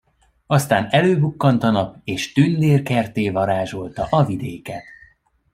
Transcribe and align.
Aztán 0.47 0.87
előbukkant 0.91 1.63
a 1.63 1.69
nap, 1.71 1.97
és 2.03 2.31
tündérkertté 2.31 3.29
varázsolta 3.29 4.07
a 4.09 4.23
vidéket. 4.25 4.83